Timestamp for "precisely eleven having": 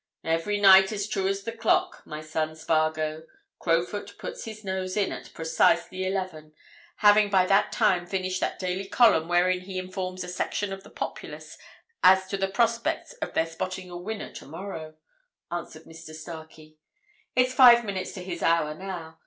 5.35-7.29